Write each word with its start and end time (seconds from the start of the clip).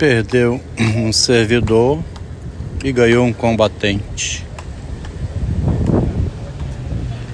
perdeu 0.00 0.58
um 0.96 1.12
servidor 1.12 2.02
e 2.82 2.90
ganhou 2.90 3.26
um 3.26 3.34
combatente. 3.34 4.46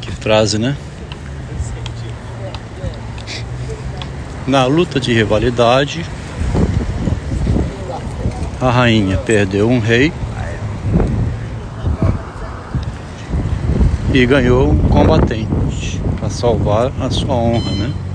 Que 0.01 0.11
frase, 0.11 0.59
né? 0.59 0.77
Na 4.49 4.67
luta 4.67 4.99
de 4.99 5.15
rivalidade, 5.15 6.05
a 8.61 8.69
rainha 8.69 9.17
perdeu 9.17 9.71
um 9.71 9.79
rei 9.79 10.13
e 14.13 14.27
ganhou 14.27 14.73
um 14.73 14.89
combatente 14.89 16.01
para 16.19 16.29
salvar 16.29 16.91
a 16.99 17.09
sua 17.11 17.37
honra, 17.37 17.71
né? 17.71 18.06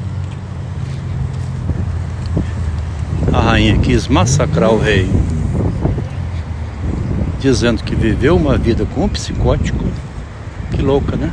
Rainha 3.52 3.78
quis 3.80 4.08
massacrar 4.08 4.72
o 4.72 4.80
rei, 4.80 5.10
dizendo 7.38 7.84
que 7.84 7.94
viveu 7.94 8.38
uma 8.38 8.58
vida 8.58 8.86
com 8.86 9.04
um 9.04 9.10
psicótico. 9.10 9.84
Que 10.74 10.82
louca, 10.82 11.18
né? 11.18 11.30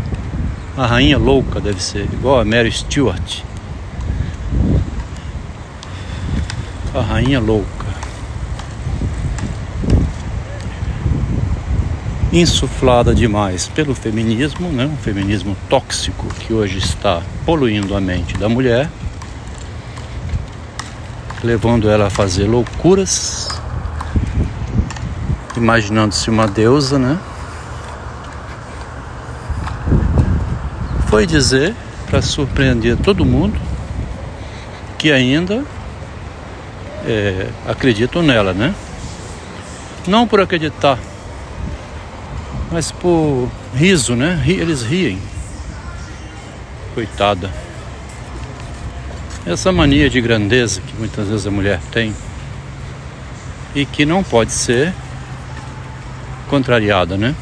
A 0.76 0.84
rainha 0.84 1.16
louca 1.16 1.60
deve 1.60 1.80
ser, 1.80 2.08
igual 2.12 2.40
a 2.40 2.44
Mary 2.44 2.72
Stuart. 2.72 3.42
A 6.92 7.00
rainha 7.00 7.38
louca. 7.38 7.86
insuflada 12.30 13.14
demais 13.14 13.68
pelo 13.68 13.94
feminismo, 13.94 14.68
né? 14.68 14.84
um 14.84 14.96
feminismo 14.98 15.56
tóxico 15.66 16.26
que 16.40 16.52
hoje 16.52 16.76
está 16.76 17.22
poluindo 17.46 17.96
a 17.96 18.00
mente 18.02 18.36
da 18.36 18.50
mulher, 18.50 18.90
levando 21.42 21.90
ela 21.90 22.06
a 22.06 22.10
fazer 22.10 22.46
loucuras, 22.46 23.48
imaginando-se 25.56 26.30
uma 26.30 26.46
deusa, 26.46 26.98
né? 26.98 27.18
Foi 31.08 31.26
dizer, 31.26 31.74
para 32.10 32.20
surpreender 32.20 32.96
todo 32.96 33.24
mundo, 33.24 33.58
que 34.98 35.10
ainda 35.10 35.64
é, 37.06 37.48
acreditam 37.66 38.22
nela, 38.22 38.52
né? 38.52 38.74
Não 40.06 40.26
por 40.26 40.40
acreditar 40.40 40.98
mas 42.70 42.92
por 42.92 43.48
riso, 43.74 44.14
né? 44.14 44.42
Eles 44.46 44.82
riem. 44.82 45.18
Coitada. 46.94 47.50
Essa 49.48 49.72
mania 49.72 50.10
de 50.10 50.20
grandeza 50.20 50.82
que 50.82 50.94
muitas 50.98 51.26
vezes 51.26 51.46
a 51.46 51.50
mulher 51.50 51.80
tem 51.90 52.14
e 53.74 53.86
que 53.86 54.04
não 54.04 54.22
pode 54.22 54.52
ser 54.52 54.92
contrariada, 56.50 57.16
né? 57.16 57.34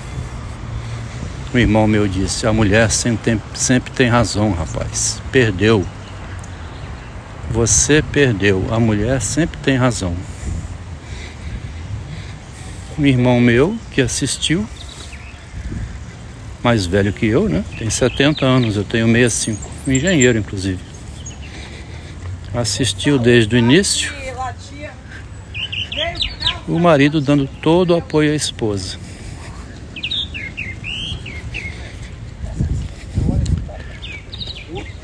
Um 1.52 1.58
irmão 1.58 1.88
meu 1.88 2.06
disse: 2.06 2.46
a 2.46 2.52
mulher 2.52 2.92
sempre 2.92 3.24
tem, 3.24 3.42
sempre 3.54 3.90
tem 3.90 4.08
razão, 4.08 4.52
rapaz. 4.52 5.20
Perdeu. 5.32 5.84
Você 7.50 8.00
perdeu. 8.12 8.64
A 8.70 8.78
mulher 8.78 9.20
sempre 9.20 9.58
tem 9.58 9.76
razão. 9.76 10.14
Um 12.96 13.04
irmão 13.04 13.40
meu 13.40 13.76
que 13.90 14.00
assistiu 14.00 14.64
mais 16.62 16.86
velho 16.86 17.12
que 17.12 17.26
eu, 17.26 17.48
né? 17.48 17.64
Tem 17.76 17.90
70 17.90 18.46
anos, 18.46 18.76
eu 18.76 18.84
tenho 18.84 19.08
65. 19.08 19.70
Um 19.88 19.90
engenheiro, 19.90 20.38
inclusive. 20.38 20.95
Assistiu 22.56 23.18
desde 23.18 23.54
o 23.54 23.58
início. 23.58 24.10
O 26.66 26.78
marido 26.78 27.20
dando 27.20 27.46
todo 27.60 27.90
o 27.90 27.96
apoio 27.98 28.32
à 28.32 28.34
esposa. 28.34 28.98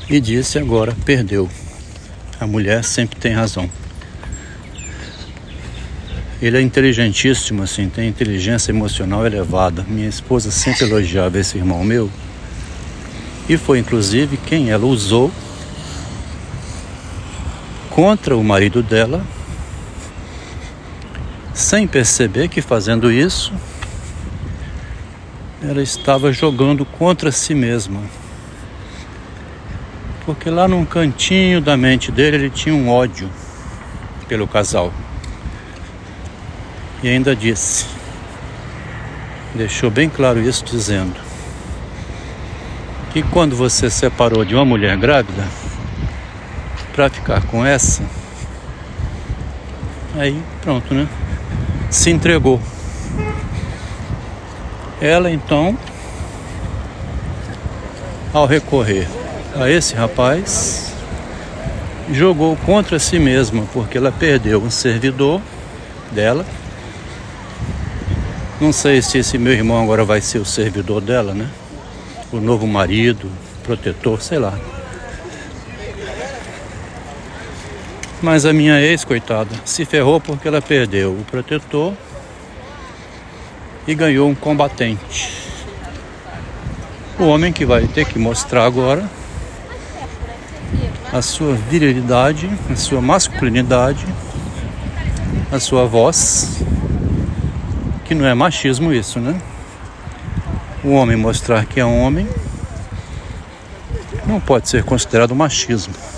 E 0.09 0.19
disse 0.19 0.57
agora: 0.57 0.97
perdeu. 1.05 1.47
A 2.39 2.47
mulher 2.47 2.83
sempre 2.83 3.19
tem 3.19 3.33
razão. 3.33 3.69
Ele 6.41 6.57
é 6.57 6.61
inteligentíssimo, 6.61 7.61
assim, 7.61 7.87
tem 7.87 8.09
inteligência 8.09 8.71
emocional 8.71 9.25
elevada. 9.27 9.85
Minha 9.87 10.09
esposa 10.09 10.49
sempre 10.49 10.85
elogiava 10.85 11.37
esse 11.37 11.57
irmão 11.57 11.83
meu. 11.83 12.09
E 13.47 13.57
foi 13.57 13.77
inclusive 13.77 14.37
quem 14.37 14.71
ela 14.71 14.85
usou 14.87 15.31
contra 17.93 18.35
o 18.35 18.43
marido 18.43 18.81
dela, 18.81 19.23
sem 21.53 21.87
perceber 21.87 22.47
que 22.47 22.59
fazendo 22.59 23.11
isso, 23.11 23.53
ela 25.61 25.81
estava 25.81 26.33
jogando 26.33 26.85
contra 26.85 27.31
si 27.31 27.53
mesma. 27.53 28.01
Porque 30.25 30.49
lá 30.49 30.67
num 30.67 30.83
cantinho 30.83 31.61
da 31.61 31.77
mente 31.77 32.11
dele 32.11 32.37
ele 32.37 32.49
tinha 32.49 32.73
um 32.73 32.89
ódio 32.89 33.29
pelo 34.27 34.47
casal. 34.47 34.91
E 37.03 37.09
ainda 37.09 37.35
disse, 37.35 37.85
deixou 39.53 39.91
bem 39.91 40.09
claro 40.09 40.41
isso 40.41 40.65
dizendo 40.65 41.15
que 43.11 43.21
quando 43.21 43.55
você 43.55 43.87
separou 43.87 44.43
de 44.43 44.55
uma 44.55 44.65
mulher 44.65 44.97
grávida 44.97 45.43
para 46.93 47.09
ficar 47.09 47.41
com 47.47 47.65
essa, 47.65 48.03
aí 50.15 50.41
pronto, 50.61 50.93
né? 50.93 51.07
Se 51.89 52.09
entregou. 52.09 52.61
Ela 55.01 55.29
então, 55.29 55.77
ao 58.33 58.45
recorrer 58.45 59.07
a 59.55 59.69
esse 59.69 59.93
rapaz, 59.95 60.93
jogou 62.11 62.55
contra 62.57 62.97
si 62.99 63.19
mesma, 63.19 63.65
porque 63.73 63.97
ela 63.97 64.11
perdeu 64.11 64.61
um 64.61 64.69
servidor 64.69 65.41
dela 66.11 66.45
não 68.63 68.71
sei 68.71 69.01
se 69.01 69.17
esse 69.17 69.37
meu 69.37 69.51
irmão 69.51 69.83
agora 69.83 70.05
vai 70.05 70.21
ser 70.21 70.37
o 70.37 70.45
servidor 70.45 71.01
dela, 71.01 71.33
né? 71.33 71.49
O 72.31 72.39
novo 72.39 72.65
marido, 72.65 73.29
protetor, 73.61 74.21
sei 74.21 74.39
lá. 74.39 74.57
Mas 78.23 78.45
a 78.45 78.53
minha 78.53 78.79
ex, 78.79 79.03
coitada, 79.03 79.53
se 79.65 79.83
ferrou 79.83 80.17
porque 80.17 80.47
ela 80.47 80.61
perdeu 80.61 81.11
o 81.11 81.25
protetor 81.25 81.93
e 83.85 83.93
ganhou 83.93 84.29
um 84.29 84.33
combatente. 84.33 85.51
O 87.19 87.25
homem 87.25 87.51
que 87.51 87.65
vai 87.65 87.85
ter 87.85 88.05
que 88.05 88.17
mostrar 88.17 88.63
agora 88.63 89.09
a 91.11 91.21
sua 91.21 91.53
virilidade, 91.53 92.49
a 92.71 92.77
sua 92.77 93.01
masculinidade, 93.01 94.05
a 95.51 95.59
sua 95.59 95.85
voz 95.85 96.63
que 98.05 98.15
não 98.15 98.25
é 98.25 98.33
machismo 98.33 98.93
isso, 98.93 99.19
né? 99.19 99.37
O 100.81 100.91
homem 100.91 101.17
mostrar 101.17 101.65
que 101.65 101.77
é 101.77 101.85
homem 101.85 102.25
não 104.25 104.39
pode 104.39 104.69
ser 104.69 104.85
considerado 104.85 105.35
machismo. 105.35 106.12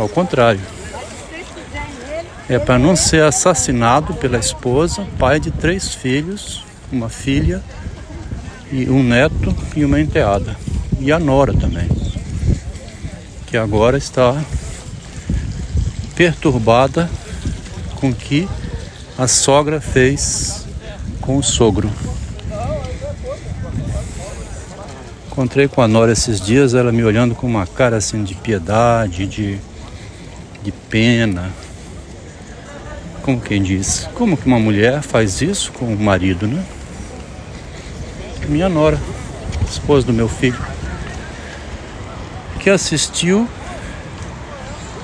Ao 0.00 0.08
contrário. 0.08 0.62
É 2.48 2.58
para 2.58 2.78
não 2.78 2.96
ser 2.96 3.22
assassinado 3.22 4.14
pela 4.14 4.38
esposa, 4.38 5.06
pai 5.18 5.38
de 5.38 5.50
três 5.50 5.94
filhos, 5.94 6.64
uma 6.90 7.10
filha 7.10 7.62
e 8.72 8.88
um 8.88 9.02
neto 9.02 9.54
e 9.76 9.84
uma 9.84 10.00
enteada. 10.00 10.56
E 10.98 11.12
a 11.12 11.18
nora 11.18 11.52
também. 11.52 11.86
Que 13.46 13.58
agora 13.58 13.98
está 13.98 14.42
perturbada 16.16 17.10
com 17.96 18.10
que 18.10 18.48
a 19.18 19.28
sogra 19.28 19.82
fez 19.82 20.64
com 21.20 21.36
o 21.36 21.42
sogro. 21.42 21.90
Encontrei 25.26 25.68
com 25.68 25.82
a 25.82 25.88
Nora 25.88 26.12
esses 26.12 26.40
dias, 26.40 26.74
ela 26.74 26.90
me 26.90 27.04
olhando 27.04 27.34
com 27.34 27.46
uma 27.46 27.66
cara 27.66 27.96
assim 27.96 28.24
de 28.24 28.34
piedade, 28.34 29.26
de, 29.26 29.58
de 30.62 30.72
pena. 30.72 31.50
Como 33.22 33.40
quem 33.40 33.62
diz? 33.62 34.08
Como 34.14 34.36
que 34.36 34.46
uma 34.46 34.58
mulher 34.58 35.02
faz 35.02 35.40
isso 35.40 35.72
com 35.72 35.92
o 35.92 35.98
marido, 35.98 36.46
né? 36.46 36.64
Minha 38.48 38.68
Nora, 38.68 38.98
esposa 39.70 40.06
do 40.06 40.12
meu 40.12 40.28
filho, 40.28 40.58
que 42.58 42.68
assistiu 42.68 43.48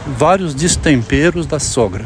vários 0.07 0.55
destemperos 0.55 1.47
da 1.47 1.59
sogra. 1.59 2.05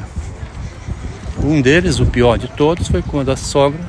Um 1.43 1.63
deles, 1.63 2.01
o 2.01 2.07
pior 2.07 2.37
de 2.37 2.49
todos, 2.49 2.89
foi 2.89 3.03
quando 3.03 3.31
a 3.31 3.37
sogra, 3.37 3.81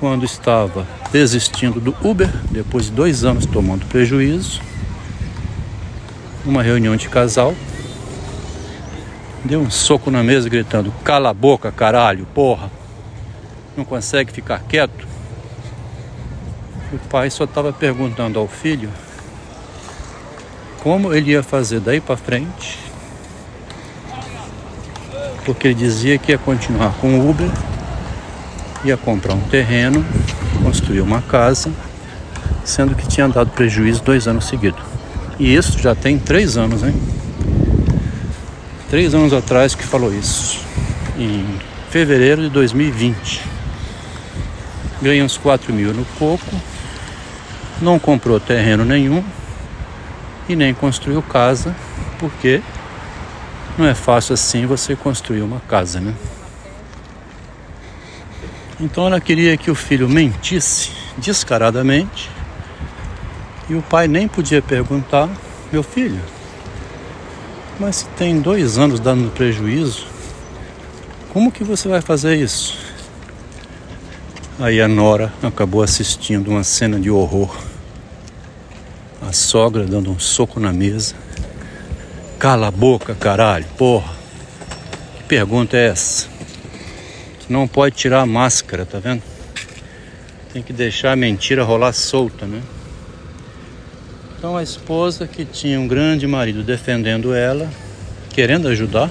quando 0.00 0.24
estava 0.24 0.86
desistindo 1.12 1.78
do 1.78 1.94
Uber, 2.02 2.30
depois 2.50 2.86
de 2.86 2.92
dois 2.92 3.24
anos 3.24 3.44
tomando 3.44 3.84
prejuízo, 3.86 4.60
numa 6.44 6.62
reunião 6.62 6.96
de 6.96 7.08
casal, 7.08 7.54
deu 9.44 9.60
um 9.60 9.70
soco 9.70 10.10
na 10.10 10.22
mesa 10.22 10.48
gritando: 10.48 10.92
Cala 11.04 11.30
a 11.30 11.34
boca, 11.34 11.70
caralho, 11.70 12.26
porra! 12.34 12.70
Não 13.76 13.84
consegue 13.84 14.32
ficar 14.32 14.60
quieto? 14.60 15.06
O 16.92 16.98
pai 17.08 17.30
só 17.30 17.44
estava 17.44 17.72
perguntando 17.72 18.38
ao 18.38 18.46
filho 18.46 18.90
como 20.82 21.14
ele 21.14 21.30
ia 21.30 21.42
fazer 21.42 21.80
daí 21.80 22.00
para 22.00 22.16
frente, 22.16 22.78
porque 25.44 25.68
ele 25.68 25.74
dizia 25.74 26.18
que 26.18 26.32
ia 26.32 26.38
continuar 26.38 26.92
com 27.00 27.20
o 27.20 27.30
Uber, 27.30 27.48
ia 28.84 28.96
comprar 28.96 29.34
um 29.34 29.40
terreno, 29.42 30.04
construir 30.62 31.00
uma 31.00 31.22
casa, 31.22 31.72
sendo 32.64 32.94
que 32.94 33.06
tinha 33.06 33.28
dado 33.28 33.50
prejuízo 33.50 34.02
dois 34.02 34.26
anos 34.26 34.46
seguidos. 34.46 34.91
E 35.42 35.56
isso 35.56 35.76
já 35.76 35.92
tem 35.92 36.20
três 36.20 36.56
anos, 36.56 36.84
hein? 36.84 36.94
Três 38.88 39.12
anos 39.12 39.32
atrás 39.32 39.74
que 39.74 39.82
falou 39.82 40.14
isso, 40.14 40.64
em 41.18 41.44
fevereiro 41.90 42.42
de 42.42 42.48
2020. 42.50 43.42
Ganhei 45.02 45.20
uns 45.20 45.36
4 45.36 45.74
mil 45.74 45.92
no 45.92 46.04
coco, 46.16 46.46
não 47.80 47.98
comprou 47.98 48.38
terreno 48.38 48.84
nenhum 48.84 49.20
e 50.48 50.54
nem 50.54 50.72
construiu 50.72 51.20
casa, 51.20 51.74
porque 52.20 52.62
não 53.76 53.88
é 53.88 53.94
fácil 53.94 54.34
assim 54.34 54.64
você 54.64 54.94
construir 54.94 55.42
uma 55.42 55.58
casa, 55.68 55.98
né? 55.98 56.14
Então 58.78 59.08
ela 59.08 59.20
queria 59.20 59.56
que 59.56 59.72
o 59.72 59.74
filho 59.74 60.08
mentisse 60.08 60.92
descaradamente 61.18 62.30
e 63.68 63.74
o 63.74 63.82
pai 63.82 64.08
nem 64.08 64.28
podia 64.28 64.60
perguntar: 64.60 65.28
Meu 65.72 65.82
filho, 65.82 66.20
mas 67.78 67.96
se 67.96 68.04
tem 68.10 68.40
dois 68.40 68.78
anos 68.78 69.00
dando 69.00 69.30
prejuízo, 69.32 70.06
como 71.32 71.50
que 71.50 71.64
você 71.64 71.88
vai 71.88 72.00
fazer 72.00 72.36
isso? 72.36 72.76
Aí 74.58 74.80
a 74.80 74.86
Nora 74.86 75.32
acabou 75.42 75.82
assistindo 75.82 76.48
uma 76.48 76.62
cena 76.62 77.00
de 77.00 77.10
horror. 77.10 77.56
A 79.26 79.32
sogra 79.32 79.84
dando 79.86 80.10
um 80.10 80.18
soco 80.18 80.60
na 80.60 80.72
mesa. 80.72 81.14
Cala 82.38 82.68
a 82.68 82.70
boca, 82.70 83.14
caralho, 83.14 83.64
porra. 83.78 84.12
Que 85.16 85.22
pergunta 85.24 85.76
é 85.76 85.88
essa? 85.88 86.28
Não 87.48 87.66
pode 87.66 87.96
tirar 87.96 88.20
a 88.20 88.26
máscara, 88.26 88.84
tá 88.84 88.98
vendo? 88.98 89.22
Tem 90.52 90.62
que 90.62 90.72
deixar 90.72 91.12
a 91.12 91.16
mentira 91.16 91.64
rolar 91.64 91.92
solta, 91.92 92.46
né? 92.46 92.60
Então 94.42 94.56
a 94.56 94.62
esposa 94.64 95.24
que 95.24 95.44
tinha 95.44 95.78
um 95.78 95.86
grande 95.86 96.26
marido 96.26 96.64
defendendo 96.64 97.32
ela, 97.32 97.70
querendo 98.30 98.66
ajudar, 98.66 99.08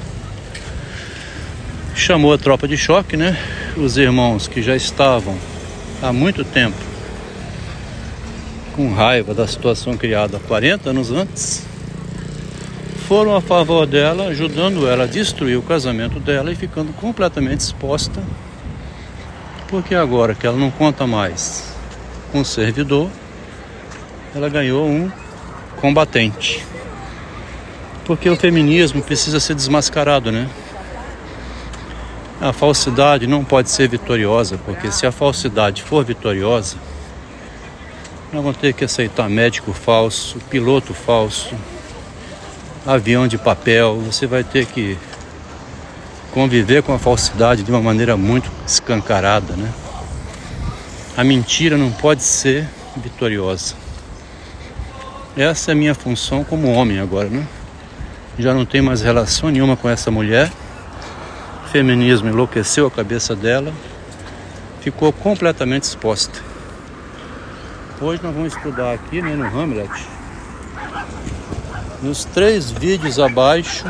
chamou 1.95 2.33
a 2.33 2.37
tropa 2.37 2.67
de 2.67 2.75
choque, 2.75 3.15
né? 3.15 3.37
Os 3.77 3.95
irmãos 3.95 4.49
que 4.49 4.61
já 4.61 4.75
estavam 4.75 5.37
há 6.01 6.11
muito 6.11 6.43
tempo 6.43 6.75
com 8.75 8.93
raiva 8.93 9.33
da 9.33 9.47
situação 9.47 9.95
criada 9.95 10.37
40 10.37 10.89
anos 10.89 11.11
antes, 11.11 11.65
foram 13.07 13.33
a 13.33 13.39
favor 13.39 13.87
dela, 13.87 14.25
ajudando 14.25 14.85
ela 14.85 15.05
a 15.05 15.07
destruir 15.07 15.57
o 15.57 15.61
casamento 15.61 16.19
dela 16.19 16.51
e 16.51 16.55
ficando 16.55 16.91
completamente 16.91 17.61
exposta, 17.61 18.21
porque 19.69 19.95
agora 19.95 20.35
que 20.35 20.45
ela 20.45 20.57
não 20.57 20.71
conta 20.71 21.07
mais 21.07 21.73
com 22.33 22.41
o 22.41 22.45
servidor, 22.45 23.09
ela 24.33 24.49
ganhou 24.49 24.87
um 24.87 25.11
combatente. 25.79 26.65
Porque 28.05 28.29
o 28.29 28.35
feminismo 28.35 29.01
precisa 29.01 29.39
ser 29.39 29.55
desmascarado, 29.55 30.31
né? 30.31 30.49
A 32.39 32.51
falsidade 32.51 33.27
não 33.27 33.43
pode 33.43 33.69
ser 33.69 33.87
vitoriosa, 33.87 34.57
porque 34.65 34.91
se 34.91 35.05
a 35.05 35.11
falsidade 35.11 35.83
for 35.83 36.03
vitoriosa, 36.03 36.75
nós 38.33 38.41
vamos 38.41 38.57
ter 38.57 38.73
que 38.73 38.83
aceitar 38.83 39.29
médico 39.29 39.73
falso, 39.73 40.39
piloto 40.49 40.93
falso, 40.93 41.53
avião 42.85 43.27
de 43.27 43.37
papel, 43.37 43.99
você 43.99 44.25
vai 44.25 44.43
ter 44.43 44.65
que 44.65 44.97
conviver 46.31 46.81
com 46.81 46.93
a 46.93 46.99
falsidade 46.99 47.61
de 47.61 47.69
uma 47.69 47.81
maneira 47.81 48.17
muito 48.17 48.49
escancarada, 48.65 49.55
né? 49.55 49.71
A 51.15 51.23
mentira 51.23 51.77
não 51.77 51.91
pode 51.91 52.23
ser 52.23 52.67
vitoriosa. 52.95 53.80
Essa 55.35 55.71
é 55.71 55.73
a 55.73 55.75
minha 55.75 55.95
função 55.95 56.43
como 56.43 56.69
homem 56.73 56.99
agora, 56.99 57.29
né? 57.29 57.47
Já 58.37 58.53
não 58.53 58.65
tem 58.65 58.81
mais 58.81 59.01
relação 59.01 59.49
nenhuma 59.49 59.77
com 59.77 59.87
essa 59.87 60.11
mulher. 60.11 60.51
O 61.65 61.69
feminismo 61.69 62.27
enlouqueceu 62.27 62.85
a 62.87 62.91
cabeça 62.91 63.33
dela, 63.33 63.71
ficou 64.81 65.13
completamente 65.13 65.83
exposta. 65.83 66.37
Hoje 68.01 68.21
nós 68.21 68.35
vamos 68.35 68.53
estudar 68.53 68.93
aqui 68.93 69.21
né, 69.21 69.33
no 69.33 69.45
Hamlet. 69.45 69.89
Nos 72.01 72.25
três 72.25 72.69
vídeos 72.69 73.17
abaixo, 73.17 73.85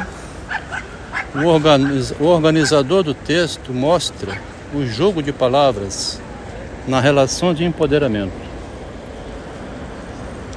o 2.20 2.26
organizador 2.26 3.02
do 3.02 3.16
texto 3.16 3.74
mostra 3.74 4.40
o 4.76 4.86
jogo 4.86 5.24
de 5.24 5.34
palavras 5.34 6.22
na 6.88 7.00
relação 7.00 7.52
de 7.52 7.64
empoderamento. 7.64 8.41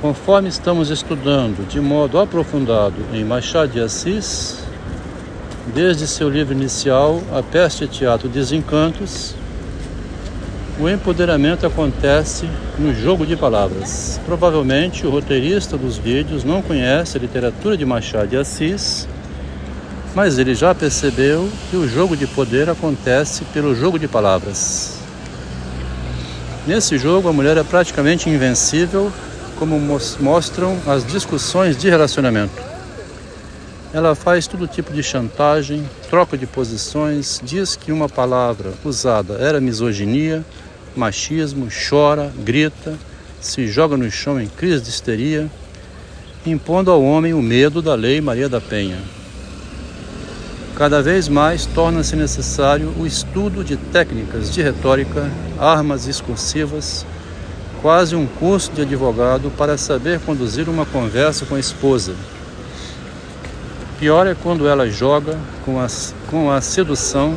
Conforme 0.04 0.50
estamos 0.50 0.90
estudando 0.90 1.66
de 1.66 1.80
modo 1.80 2.20
aprofundado 2.20 2.94
em 3.14 3.24
Machado 3.24 3.72
de 3.72 3.80
Assis, 3.80 4.58
desde 5.74 6.06
seu 6.06 6.28
livro 6.28 6.52
inicial, 6.52 7.22
A 7.32 7.42
Peste 7.42 7.86
Teatro 7.86 8.28
Desencantos, 8.28 9.34
o 10.78 10.90
empoderamento 10.90 11.66
acontece 11.66 12.46
no 12.78 12.94
jogo 12.94 13.24
de 13.24 13.34
palavras. 13.34 14.20
Provavelmente 14.26 15.06
o 15.06 15.10
roteirista 15.10 15.78
dos 15.78 15.96
vídeos 15.96 16.44
não 16.44 16.60
conhece 16.60 17.16
a 17.16 17.20
literatura 17.20 17.74
de 17.74 17.86
Machado 17.86 18.28
de 18.28 18.36
Assis, 18.36 19.08
mas 20.14 20.38
ele 20.38 20.54
já 20.54 20.74
percebeu 20.74 21.48
que 21.70 21.78
o 21.78 21.88
jogo 21.88 22.14
de 22.14 22.26
poder 22.26 22.68
acontece 22.68 23.42
pelo 23.54 23.74
jogo 23.74 23.98
de 23.98 24.06
palavras. 24.06 24.98
Nesse 26.66 26.98
jogo, 26.98 27.26
a 27.26 27.32
mulher 27.32 27.56
é 27.56 27.62
praticamente 27.64 28.28
invencível 28.28 29.10
como 29.64 29.80
mostram 30.20 30.78
as 30.86 31.06
discussões 31.06 31.74
de 31.74 31.88
relacionamento. 31.88 32.62
Ela 33.94 34.14
faz 34.14 34.46
todo 34.46 34.66
tipo 34.66 34.92
de 34.92 35.02
chantagem, 35.02 35.88
troca 36.10 36.36
de 36.36 36.46
posições, 36.46 37.40
diz 37.42 37.74
que 37.74 37.90
uma 37.90 38.06
palavra 38.06 38.74
usada 38.84 39.38
era 39.40 39.62
misoginia, 39.62 40.44
machismo, 40.94 41.68
chora, 41.88 42.30
grita, 42.44 42.94
se 43.40 43.66
joga 43.66 43.96
no 43.96 44.10
chão 44.10 44.38
em 44.38 44.48
crise 44.48 44.82
de 44.82 44.90
histeria, 44.90 45.50
impondo 46.44 46.90
ao 46.90 47.02
homem 47.02 47.32
o 47.32 47.40
medo 47.40 47.80
da 47.80 47.94
lei 47.94 48.20
Maria 48.20 48.50
da 48.50 48.60
Penha. 48.60 48.98
Cada 50.76 51.00
vez 51.00 51.26
mais 51.26 51.64
torna-se 51.64 52.14
necessário 52.16 52.92
o 52.98 53.06
estudo 53.06 53.64
de 53.64 53.78
técnicas 53.78 54.52
de 54.52 54.60
retórica, 54.60 55.30
armas 55.58 56.04
discursivas, 56.04 57.06
quase 57.84 58.16
um 58.16 58.26
curso 58.26 58.72
de 58.72 58.80
advogado 58.80 59.52
para 59.58 59.76
saber 59.76 60.18
conduzir 60.20 60.70
uma 60.70 60.86
conversa 60.86 61.44
com 61.44 61.54
a 61.54 61.60
esposa. 61.60 62.14
Pior 64.00 64.26
é 64.26 64.34
quando 64.34 64.66
ela 64.66 64.88
joga 64.88 65.36
com 65.66 65.78
a, 65.78 65.86
com 66.30 66.50
a 66.50 66.62
sedução 66.62 67.36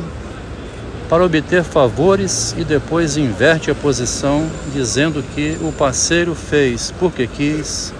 para 1.06 1.22
obter 1.22 1.62
favores 1.62 2.54
e 2.56 2.64
depois 2.64 3.18
inverte 3.18 3.70
a 3.70 3.74
posição, 3.74 4.48
dizendo 4.72 5.22
que 5.34 5.58
o 5.60 5.70
parceiro 5.70 6.34
fez 6.34 6.94
porque 6.98 7.26
quis, 7.26 7.92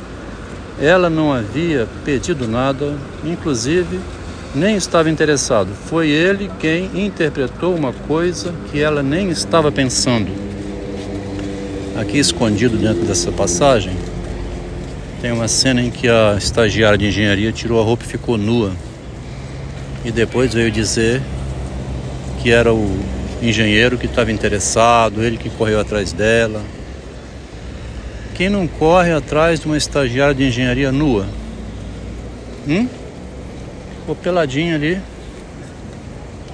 ela 0.80 1.10
não 1.10 1.34
havia 1.34 1.86
pedido 2.02 2.48
nada, 2.48 2.94
inclusive 3.22 4.00
nem 4.54 4.74
estava 4.74 5.10
interessado. 5.10 5.68
Foi 5.84 6.08
ele 6.08 6.50
quem 6.58 6.88
interpretou 6.94 7.74
uma 7.74 7.92
coisa 7.92 8.54
que 8.70 8.80
ela 8.80 9.02
nem 9.02 9.28
estava 9.28 9.70
pensando. 9.70 10.47
Aqui 11.98 12.16
escondido 12.18 12.76
dentro 12.76 13.04
dessa 13.04 13.32
passagem, 13.32 13.92
tem 15.20 15.32
uma 15.32 15.48
cena 15.48 15.82
em 15.82 15.90
que 15.90 16.08
a 16.08 16.36
estagiária 16.38 16.96
de 16.96 17.08
engenharia 17.08 17.50
tirou 17.50 17.80
a 17.80 17.84
roupa 17.84 18.04
e 18.04 18.06
ficou 18.06 18.38
nua. 18.38 18.72
E 20.04 20.12
depois 20.12 20.54
veio 20.54 20.70
dizer 20.70 21.20
que 22.40 22.52
era 22.52 22.72
o 22.72 23.00
engenheiro 23.42 23.98
que 23.98 24.06
estava 24.06 24.30
interessado, 24.30 25.24
ele 25.24 25.36
que 25.36 25.50
correu 25.50 25.80
atrás 25.80 26.12
dela. 26.12 26.62
Quem 28.36 28.48
não 28.48 28.68
corre 28.68 29.12
atrás 29.12 29.58
de 29.58 29.66
uma 29.66 29.76
estagiária 29.76 30.36
de 30.36 30.44
engenharia 30.44 30.92
nua? 30.92 31.26
Hum? 32.68 32.86
Ficou 33.98 34.14
peladinho 34.14 34.76
ali. 34.76 35.00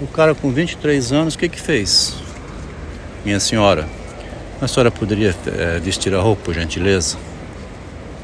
O 0.01 0.07
cara 0.07 0.35
com 0.35 0.51
23 0.51 1.13
anos, 1.13 1.35
o 1.35 1.39
que 1.39 1.51
que 1.51 1.61
fez? 1.61 2.15
Minha 3.27 3.39
senhora, 3.39 3.87
a 4.65 4.69
senhora 4.69 4.91
poderia 4.91 5.35
é, 5.47 5.79
vestir 5.79 6.15
a 6.15 6.21
roupa, 6.21 6.43
por 6.45 6.55
gentileza? 6.55 7.17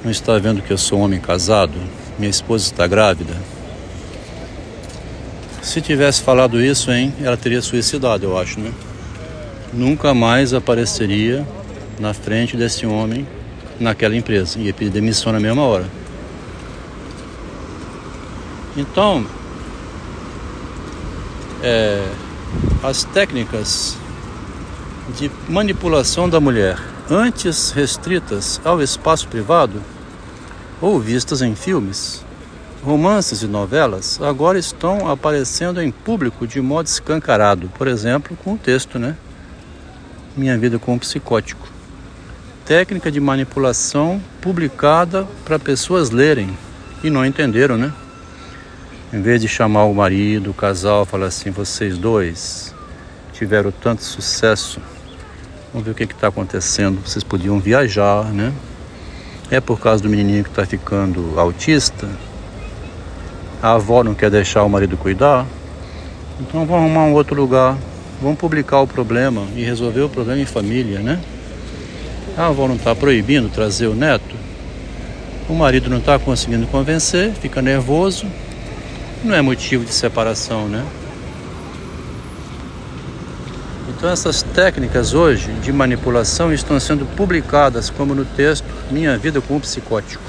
Não 0.02 0.11
está 0.11 0.38
vendo 0.38 0.62
que 0.62 0.73
eu 0.73 0.78
sou 0.78 0.99
um 0.99 1.02
homem 1.02 1.20
casado? 1.20 1.75
Minha 2.18 2.30
esposa 2.30 2.64
está 2.64 2.87
grávida? 2.87 3.35
Se 5.62 5.80
tivesse 5.80 6.23
falado 6.23 6.61
isso, 6.62 6.90
hein, 6.90 7.12
ela 7.23 7.37
teria 7.37 7.61
suicidado, 7.61 8.25
eu 8.25 8.38
acho, 8.38 8.59
né? 8.59 8.73
Nunca 9.73 10.14
mais 10.14 10.54
apareceria 10.54 11.47
na 11.99 12.14
frente 12.14 12.56
desse 12.56 12.87
homem 12.87 13.26
naquela 13.78 14.16
empresa. 14.16 14.59
Ia 14.59 14.73
pedir 14.73 14.90
demissão 14.90 15.32
na 15.32 15.40
mesma 15.40 15.62
hora. 15.62 15.87
Então, 18.76 19.26
é, 21.62 22.02
as 22.82 23.04
técnicas 23.04 24.00
de 25.10 25.30
manipulação 25.48 26.28
da 26.28 26.40
mulher, 26.40 26.78
antes 27.10 27.70
restritas 27.72 28.60
ao 28.64 28.80
espaço 28.80 29.28
privado 29.28 29.82
ou 30.80 30.98
vistas 30.98 31.42
em 31.42 31.54
filmes, 31.54 32.24
romances 32.82 33.42
e 33.42 33.46
novelas, 33.46 34.20
agora 34.22 34.58
estão 34.58 35.08
aparecendo 35.08 35.82
em 35.82 35.90
público 35.90 36.46
de 36.46 36.60
modo 36.60 36.86
escancarado, 36.86 37.68
por 37.76 37.86
exemplo, 37.88 38.36
com 38.42 38.54
o 38.54 38.58
texto, 38.58 38.98
né? 38.98 39.16
Minha 40.36 40.56
vida 40.56 40.78
com 40.78 40.94
um 40.94 40.98
psicótico. 40.98 41.68
Técnica 42.64 43.10
de 43.10 43.20
manipulação 43.20 44.22
publicada 44.40 45.26
para 45.44 45.58
pessoas 45.58 46.10
lerem 46.10 46.56
e 47.02 47.10
não 47.10 47.26
entenderam, 47.26 47.76
né? 47.76 47.92
Em 49.12 49.20
vez 49.20 49.40
de 49.40 49.48
chamar 49.48 49.84
o 49.84 49.94
marido, 49.94 50.50
o 50.50 50.54
casal, 50.54 51.04
falar 51.04 51.26
assim: 51.26 51.50
vocês 51.50 51.98
dois 51.98 52.72
tiveram 53.32 53.72
tanto 53.72 54.04
sucesso, 54.04 54.80
vamos 55.72 55.84
ver 55.84 55.92
o 55.92 55.94
que 55.94 56.04
está 56.04 56.28
acontecendo. 56.28 57.00
Vocês 57.04 57.22
podiam 57.22 57.58
viajar, 57.58 58.24
né? 58.24 58.52
É 59.50 59.60
por 59.60 59.80
causa 59.80 60.02
do 60.02 60.08
menininho 60.08 60.44
que 60.44 60.50
está 60.50 60.64
ficando 60.64 61.38
autista? 61.38 62.08
A 63.62 63.72
avó 63.72 64.02
não 64.02 64.14
quer 64.14 64.30
deixar 64.30 64.62
o 64.64 64.68
marido 64.68 64.96
cuidar? 64.96 65.46
Então 66.40 66.64
vamos 66.64 66.84
arrumar 66.84 67.04
um 67.04 67.12
outro 67.12 67.34
lugar. 67.34 67.76
Vamos 68.22 68.38
publicar 68.38 68.80
o 68.80 68.86
problema 68.86 69.46
e 69.56 69.64
resolver 69.64 70.02
o 70.02 70.08
problema 70.08 70.40
em 70.40 70.46
família, 70.46 71.00
né? 71.00 71.20
A 72.36 72.46
avó 72.46 72.68
não 72.68 72.76
está 72.76 72.94
proibindo 72.94 73.48
trazer 73.48 73.86
o 73.86 73.94
neto. 73.94 74.36
O 75.48 75.54
marido 75.54 75.90
não 75.90 75.98
está 75.98 76.18
conseguindo 76.18 76.66
convencer, 76.68 77.32
fica 77.32 77.60
nervoso, 77.60 78.26
não 79.24 79.34
é 79.34 79.42
motivo 79.42 79.84
de 79.84 79.92
separação, 79.92 80.68
né? 80.68 80.84
Então 84.00 84.09
essas 84.09 84.40
técnicas 84.42 85.12
hoje 85.12 85.52
de 85.61 85.71
manipulação 85.71 86.50
estão 86.54 86.80
sendo 86.80 87.04
publicadas 87.04 87.90
como 87.90 88.14
no 88.14 88.25
texto 88.25 88.64
Minha 88.90 89.19
Vida 89.19 89.42
com 89.42 89.59
o 89.59 89.61
Psicótico. 89.61 90.25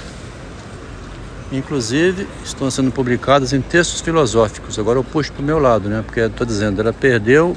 Inclusive 1.53 2.27
estão 2.43 2.69
sendo 2.69 2.91
publicadas 2.91 3.53
em 3.53 3.61
textos 3.61 4.01
filosóficos. 4.01 4.77
Agora 4.77 4.99
eu 4.99 5.05
puxo 5.05 5.31
para 5.31 5.41
o 5.41 5.45
meu 5.45 5.57
lado, 5.57 5.87
né? 5.87 6.03
Porque 6.05 6.19
estou 6.19 6.45
dizendo, 6.45 6.81
ela 6.81 6.91
perdeu 6.91 7.55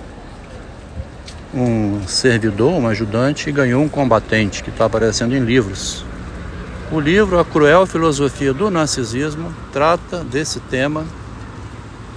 um 1.52 2.06
servidor, 2.06 2.71
um 2.71 2.87
ajudante 2.87 3.49
e 3.49 3.52
ganhou 3.52 3.83
um 3.83 3.88
combatente 3.88 4.62
que 4.62 4.71
está 4.71 4.85
aparecendo 4.85 5.35
em 5.35 5.40
livros. 5.40 6.04
O 6.92 7.00
livro 7.00 7.40
A 7.40 7.44
Cruel 7.44 7.87
Filosofia 7.87 8.54
do 8.54 8.71
Narcisismo 8.71 9.52
trata 9.73 10.23
desse 10.23 10.61
tema 10.61 11.04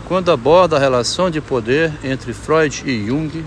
quando 0.08 0.32
aborda 0.32 0.76
a 0.76 0.80
relação 0.80 1.32
de 1.32 1.42
poder 1.42 1.92
entre 2.04 2.32
Freud 2.32 2.84
e 2.86 3.08
Jung, 3.08 3.44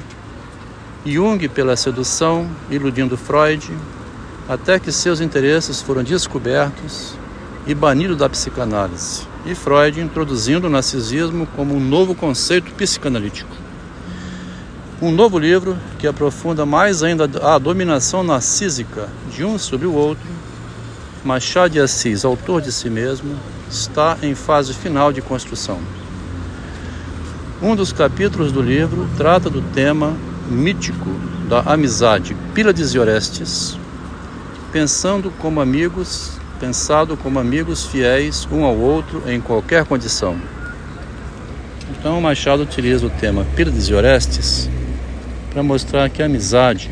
Jung 1.04 1.48
pela 1.48 1.76
sedução, 1.76 2.46
iludindo 2.70 3.16
Freud, 3.16 3.72
até 4.46 4.78
que 4.78 4.92
seus 4.92 5.20
interesses 5.20 5.80
foram 5.80 6.02
descobertos 6.02 7.14
e 7.66 7.74
banido 7.74 8.14
da 8.14 8.28
psicanálise, 8.28 9.22
e 9.46 9.54
Freud 9.54 9.98
introduzindo 9.98 10.66
o 10.66 10.70
narcisismo 10.70 11.46
como 11.56 11.74
um 11.74 11.80
novo 11.80 12.14
conceito 12.14 12.70
psicanalítico. 12.74 13.50
Um 15.00 15.10
novo 15.10 15.38
livro 15.38 15.78
que 15.98 16.06
aprofunda 16.06 16.66
mais 16.66 17.02
ainda 17.02 17.24
a 17.42 17.56
dominação 17.58 18.22
narcísica 18.22 19.08
de 19.34 19.42
um 19.42 19.58
sobre 19.58 19.86
o 19.86 19.94
outro. 19.94 20.28
Machado 21.24 21.72
de 21.72 21.80
Assis, 21.80 22.26
autor 22.26 22.60
de 22.60 22.70
si 22.70 22.90
mesmo, 22.90 23.34
está 23.70 24.18
em 24.22 24.34
fase 24.34 24.74
final 24.74 25.10
de 25.10 25.22
construção. 25.22 25.78
Um 27.62 27.74
dos 27.74 27.90
capítulos 27.90 28.52
do 28.52 28.60
livro 28.60 29.08
trata 29.16 29.48
do 29.48 29.62
tema 29.62 30.14
mítico 30.52 31.08
da 31.48 31.60
amizade 31.60 32.36
Pílades 32.54 32.94
e 32.94 32.98
Orestes, 32.98 33.78
pensando 34.72 35.30
como 35.38 35.60
amigos, 35.60 36.32
pensado 36.58 37.16
como 37.16 37.38
amigos 37.38 37.86
fiéis 37.86 38.46
um 38.50 38.64
ao 38.64 38.76
outro 38.76 39.22
em 39.26 39.40
qualquer 39.40 39.84
condição. 39.84 40.36
Então 41.90 42.20
Machado 42.20 42.62
utiliza 42.62 43.06
o 43.06 43.10
tema 43.10 43.46
Pílades 43.56 43.88
e 43.88 43.94
Orestes 43.94 44.68
para 45.52 45.62
mostrar 45.62 46.08
que 46.08 46.22
a 46.22 46.26
amizade 46.26 46.90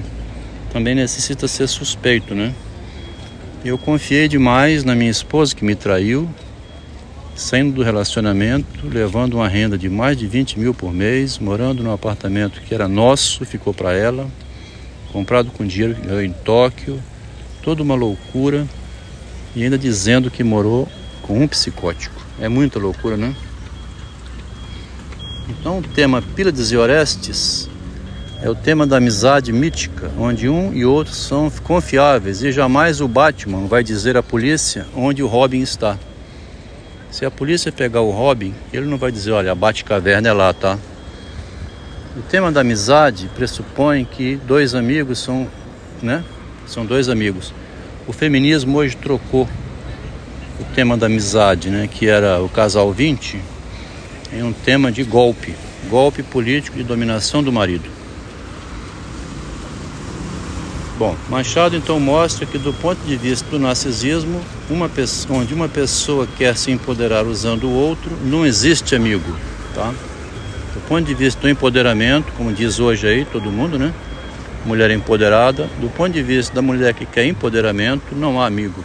também 0.73 0.95
necessita 0.95 1.47
ser 1.49 1.69
suspeito, 1.69 2.35
né? 2.35 2.53
Eu 3.65 3.77
confiei 3.77 4.29
demais 4.29 4.85
na 4.85 4.95
minha 4.95 5.11
esposa 5.11 5.55
que 5.55 5.65
me 5.65 5.75
traiu 5.75 6.29
saindo 7.38 7.73
do 7.73 7.85
relacionamento, 7.85 8.88
levando 8.88 9.35
uma 9.35 9.49
renda 9.49 9.78
de 9.78 9.88
mais 9.88 10.16
de 10.16 10.26
20 10.26 10.59
mil 10.59 10.75
por 10.75 10.92
mês, 10.92 11.38
morando 11.38 11.85
num 11.85 11.92
apartamento 11.92 12.61
que 12.61 12.75
era 12.75 12.88
nosso, 12.88 13.45
ficou 13.45 13.73
para 13.73 13.92
ela, 13.92 14.28
comprado 15.12 15.52
com 15.52 15.64
dinheiro 15.64 15.95
que 15.95 16.00
ganhou 16.00 16.21
em 16.21 16.33
Tóquio, 16.33 17.00
toda 17.62 17.80
uma 17.80 17.95
loucura, 17.95 18.66
e 19.54 19.62
ainda 19.62 19.78
dizendo 19.78 20.33
que 20.33 20.42
morou 20.42 20.88
com 21.23 21.40
um 21.40 21.47
psicótico. 21.47 22.21
É 22.40 22.49
muita 22.49 22.80
loucura, 22.80 23.16
né? 23.16 23.33
Então 25.49 25.78
o 25.78 25.83
tema 25.83 26.21
Pílades 26.21 26.73
e 26.73 26.76
Orestes 26.76 27.71
é 28.42 28.50
o 28.50 28.54
tema 28.54 28.85
da 28.85 28.97
amizade 28.97 29.52
mítica, 29.52 30.11
onde 30.18 30.49
um 30.49 30.75
e 30.75 30.85
outro 30.85 31.14
são 31.14 31.49
confiáveis 31.62 32.42
e 32.42 32.50
jamais 32.50 33.00
o 33.00 33.07
Batman 33.07 33.68
vai 33.68 33.85
dizer 33.85 34.16
à 34.16 34.25
polícia 34.25 34.88
onde 34.92 35.23
o 35.23 35.28
Robin 35.28 35.61
está. 35.61 35.97
Se 37.11 37.25
a 37.25 37.31
polícia 37.31 37.73
pegar 37.73 38.03
o 38.03 38.11
Robin, 38.11 38.55
ele 38.73 38.87
não 38.87 38.99
vai 38.99 39.11
dizer, 39.11 39.33
olha, 39.33 39.53
a 39.53 39.55
Bate-Caverna 39.55 40.29
é 40.29 40.33
lá, 40.33 40.53
tá? 40.53 40.79
O 42.17 42.23
tema 42.23 42.53
da 42.53 42.61
amizade 42.61 43.31
pressupõe 43.35 44.05
que 44.05 44.37
dois 44.47 44.75
amigos 44.75 45.19
são, 45.19 45.49
né? 46.03 46.23
São 46.67 46.85
dois 46.85 47.09
amigos. 47.09 47.53
O 48.07 48.12
feminismo 48.12 48.79
hoje 48.79 48.97
trocou 48.97 49.49
o 50.61 50.65
tema 50.75 50.97
da 50.97 51.07
amizade, 51.07 51.71
né, 51.71 51.88
que 51.91 52.09
era 52.09 52.43
o 52.43 52.49
casal 52.49 52.93
20, 52.93 53.41
em 54.33 54.43
um 54.43 54.53
tema 54.53 54.91
de 54.91 55.05
golpe, 55.05 55.55
golpe 55.88 56.23
político 56.23 56.77
de 56.77 56.83
dominação 56.83 57.43
do 57.43 57.53
marido. 57.53 57.98
Bom, 60.99 61.14
Machado 61.28 61.76
então 61.76 62.00
mostra 62.00 62.45
que 62.45 62.59
do 62.59 62.73
ponto 62.73 62.99
de 63.07 63.17
vista 63.17 63.49
do 63.49 63.57
narcisismo, 63.57 64.40
uma 64.69 64.88
pessoa, 64.88 65.38
onde 65.38 65.55
uma 65.55 65.69
pessoa 65.69 66.26
quer 66.37 66.57
se 66.57 66.73
empoderar 66.73 67.25
usando 67.25 67.69
o 67.69 67.73
outro, 67.73 68.11
não 68.25 68.45
existe 68.45 68.97
amigo, 68.97 69.33
tá? 69.76 69.95
Do 70.75 70.81
ponto 70.88 71.07
de 71.07 71.14
vista 71.14 71.40
do 71.40 71.49
empoderamento, 71.49 72.33
como 72.37 72.52
diz 72.52 72.81
hoje 72.81 73.07
aí 73.07 73.25
todo 73.25 73.49
mundo, 73.49 73.78
né? 73.78 73.95
Mulher 74.67 74.90
empoderada, 74.90 75.71
do 75.81 75.88
ponto 75.88 76.11
de 76.11 76.21
vista 76.21 76.52
da 76.52 76.61
mulher 76.61 76.93
que 76.93 77.07
quer 77.07 77.25
empoderamento, 77.26 78.17
não 78.17 78.40
há 78.40 78.47
amigo. 78.47 78.83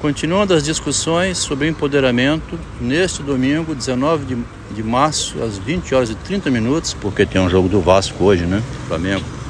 Continuando 0.00 0.54
as 0.54 0.62
discussões 0.62 1.36
sobre 1.36 1.68
empoderamento, 1.68 2.58
neste 2.80 3.22
domingo, 3.22 3.74
19 3.74 4.24
de, 4.24 4.38
de 4.74 4.82
março, 4.82 5.42
às 5.42 5.58
20 5.58 5.94
horas 5.94 6.08
e 6.08 6.14
30 6.14 6.50
minutos, 6.50 6.94
porque 6.94 7.26
tem 7.26 7.42
um 7.42 7.50
jogo 7.50 7.68
do 7.68 7.82
Vasco 7.82 8.24
hoje, 8.24 8.46
né? 8.46 8.62
Flamengo 8.88 9.41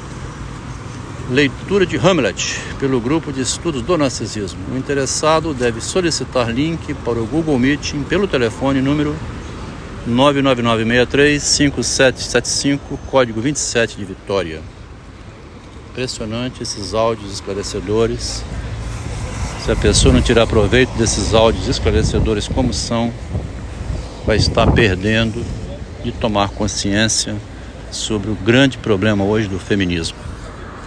Leitura 1.31 1.85
de 1.85 1.95
Hamlet 1.95 2.59
pelo 2.77 2.99
grupo 2.99 3.31
de 3.31 3.39
estudos 3.39 3.81
do 3.81 3.97
narcisismo. 3.97 4.59
O 4.73 4.77
interessado 4.77 5.53
deve 5.53 5.79
solicitar 5.79 6.51
link 6.51 6.93
para 6.95 7.17
o 7.17 7.25
Google 7.25 7.57
Meeting 7.57 8.03
pelo 8.03 8.27
telefone 8.27 8.81
número 8.81 9.15
999635775, 10.05 12.79
código 13.09 13.39
27 13.39 13.95
de 13.95 14.03
Vitória. 14.03 14.61
Impressionante 15.91 16.61
esses 16.61 16.93
áudios 16.93 17.31
esclarecedores. 17.31 18.43
Se 19.63 19.71
a 19.71 19.77
pessoa 19.77 20.13
não 20.13 20.21
tirar 20.21 20.45
proveito 20.45 20.91
desses 20.97 21.33
áudios 21.33 21.69
esclarecedores 21.69 22.49
como 22.49 22.73
são, 22.73 23.13
vai 24.25 24.35
estar 24.35 24.69
perdendo 24.73 25.41
de 26.03 26.11
tomar 26.11 26.49
consciência 26.49 27.33
sobre 27.91 28.29
o 28.29 28.35
grande 28.35 28.77
problema 28.77 29.23
hoje 29.23 29.47
do 29.47 29.57
feminismo. 29.57 30.32